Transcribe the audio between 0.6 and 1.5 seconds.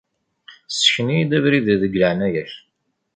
Ssken-iyi-d